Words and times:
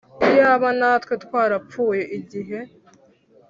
Iyaba 0.29 0.69
natwe 0.79 1.13
twarapfuye 1.23 2.03
igihe 2.17 2.59